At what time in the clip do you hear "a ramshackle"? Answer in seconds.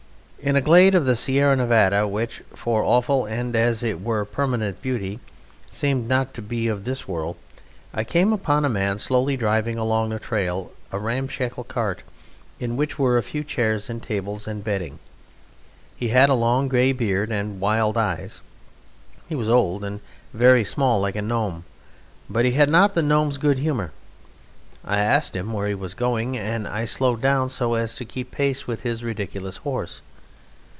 10.91-11.65